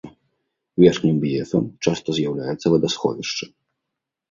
Верхнім 0.83 1.19
б'ефам 1.25 1.63
часта 1.87 2.17
з'яўляецца 2.21 2.67
вадасховішча. 2.77 3.45